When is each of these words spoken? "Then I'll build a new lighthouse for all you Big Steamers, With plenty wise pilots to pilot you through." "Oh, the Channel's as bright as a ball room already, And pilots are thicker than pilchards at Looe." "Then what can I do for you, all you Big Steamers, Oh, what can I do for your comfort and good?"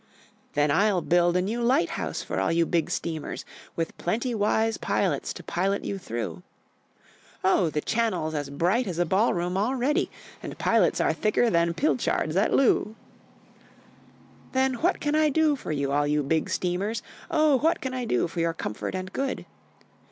"Then 0.53 0.71
I'll 0.71 1.01
build 1.01 1.37
a 1.37 1.43
new 1.43 1.61
lighthouse 1.61 2.23
for 2.23 2.39
all 2.39 2.51
you 2.51 2.65
Big 2.65 2.89
Steamers, 2.89 3.45
With 3.75 3.95
plenty 3.99 4.33
wise 4.33 4.77
pilots 4.77 5.31
to 5.33 5.43
pilot 5.43 5.85
you 5.85 5.99
through." 5.99 6.41
"Oh, 7.43 7.69
the 7.69 7.81
Channel's 7.81 8.33
as 8.33 8.49
bright 8.49 8.87
as 8.87 8.97
a 8.97 9.05
ball 9.05 9.35
room 9.35 9.57
already, 9.59 10.09
And 10.41 10.57
pilots 10.57 10.99
are 10.99 11.13
thicker 11.13 11.51
than 11.51 11.75
pilchards 11.75 12.35
at 12.35 12.51
Looe." 12.51 12.95
"Then 14.53 14.73
what 14.81 14.99
can 15.01 15.13
I 15.13 15.29
do 15.29 15.55
for 15.55 15.71
you, 15.71 15.91
all 15.91 16.07
you 16.07 16.23
Big 16.23 16.49
Steamers, 16.49 17.03
Oh, 17.29 17.59
what 17.59 17.79
can 17.79 17.93
I 17.93 18.05
do 18.05 18.27
for 18.27 18.39
your 18.39 18.53
comfort 18.53 18.95
and 18.95 19.13
good?" 19.13 19.45